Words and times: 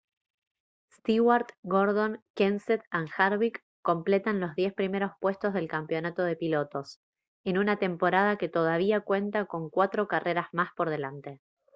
stewart 0.95 1.51
gordon 1.73 2.13
kenseth 2.39 2.83
and 2.91 3.07
harvick 3.15 3.61
completan 3.83 4.39
los 4.39 4.55
diez 4.55 4.73
primeros 4.73 5.11
puestos 5.19 5.53
del 5.53 5.67
campeonato 5.67 6.23
de 6.23 6.35
pilotos 6.35 6.99
en 7.45 7.59
una 7.59 7.77
temporada 7.77 8.37
que 8.37 8.49
todavía 8.49 9.01
cuenta 9.01 9.45
con 9.45 9.69
cuatro 9.69 10.07
carreras 10.07 10.47
más 10.53 10.69
por 10.75 10.89
delante 10.89 11.39